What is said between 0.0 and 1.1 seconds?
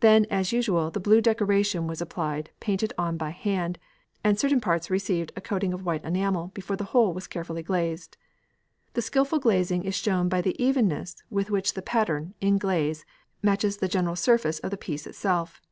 Then as usual the